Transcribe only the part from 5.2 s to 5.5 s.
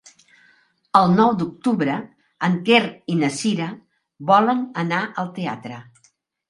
al